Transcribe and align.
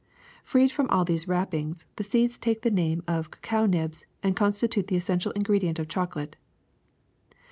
Freed 0.43 0.71
from 0.71 0.89
all 0.89 1.05
these 1.05 1.27
wrappings, 1.27 1.85
the 1.97 2.03
seeds 2.03 2.39
take 2.39 2.63
the 2.63 2.71
name 2.71 3.03
of 3.07 3.29
cacao 3.29 3.67
nibs 3.67 4.03
and 4.23 4.35
constitute 4.35 4.87
the 4.87 4.95
essential 4.95 5.31
ingredient 5.33 5.77
of 5.77 5.87
chocolate. 5.89 6.35